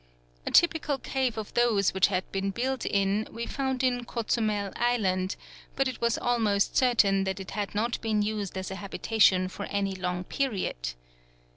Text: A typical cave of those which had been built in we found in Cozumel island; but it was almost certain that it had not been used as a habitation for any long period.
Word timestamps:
A 0.47 0.49
typical 0.49 0.97
cave 0.97 1.37
of 1.37 1.53
those 1.53 1.93
which 1.93 2.07
had 2.07 2.23
been 2.31 2.49
built 2.49 2.87
in 2.87 3.27
we 3.29 3.45
found 3.45 3.83
in 3.83 4.03
Cozumel 4.03 4.73
island; 4.75 5.35
but 5.75 5.87
it 5.87 6.01
was 6.01 6.17
almost 6.17 6.75
certain 6.75 7.23
that 7.25 7.39
it 7.39 7.51
had 7.51 7.75
not 7.75 8.01
been 8.01 8.23
used 8.23 8.57
as 8.57 8.71
a 8.71 8.75
habitation 8.81 9.47
for 9.47 9.65
any 9.65 9.93
long 9.93 10.23
period. 10.23 10.93